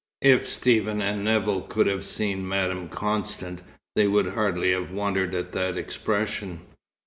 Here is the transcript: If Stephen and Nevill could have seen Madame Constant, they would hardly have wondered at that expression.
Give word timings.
If 0.23 0.47
Stephen 0.49 0.99
and 0.99 1.23
Nevill 1.23 1.61
could 1.61 1.85
have 1.85 2.05
seen 2.05 2.47
Madame 2.49 2.89
Constant, 2.89 3.61
they 3.95 4.07
would 4.07 4.29
hardly 4.29 4.71
have 4.71 4.89
wondered 4.89 5.35
at 5.35 5.51
that 5.51 5.77
expression. 5.77 6.61